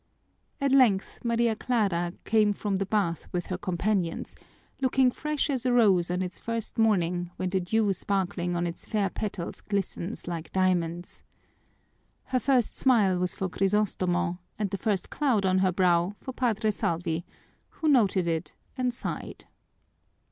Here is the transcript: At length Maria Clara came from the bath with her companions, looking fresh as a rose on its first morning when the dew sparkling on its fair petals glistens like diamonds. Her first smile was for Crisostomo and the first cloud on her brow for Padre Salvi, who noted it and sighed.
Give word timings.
At 0.59 0.71
length 0.71 1.19
Maria 1.23 1.55
Clara 1.55 2.13
came 2.25 2.53
from 2.53 2.77
the 2.77 2.87
bath 2.87 3.27
with 3.31 3.45
her 3.45 3.57
companions, 3.59 4.35
looking 4.81 5.11
fresh 5.11 5.47
as 5.47 5.63
a 5.63 5.71
rose 5.71 6.09
on 6.09 6.23
its 6.23 6.39
first 6.39 6.79
morning 6.79 7.29
when 7.35 7.51
the 7.51 7.59
dew 7.59 7.93
sparkling 7.93 8.55
on 8.55 8.65
its 8.65 8.87
fair 8.87 9.11
petals 9.11 9.61
glistens 9.61 10.27
like 10.27 10.51
diamonds. 10.51 11.23
Her 12.23 12.39
first 12.39 12.75
smile 12.79 13.19
was 13.19 13.35
for 13.35 13.47
Crisostomo 13.47 14.39
and 14.57 14.71
the 14.71 14.77
first 14.79 15.11
cloud 15.11 15.45
on 15.45 15.59
her 15.59 15.71
brow 15.71 16.15
for 16.19 16.33
Padre 16.33 16.71
Salvi, 16.71 17.23
who 17.69 17.87
noted 17.87 18.25
it 18.25 18.55
and 18.75 18.95
sighed. 18.95 19.45